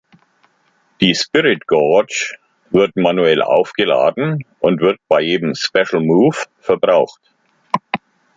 [0.99, 2.35] Die "Spirit gauge"
[2.71, 7.21] wird manuell aufgeladen, und wird bei jedem "Special move" verbraucht.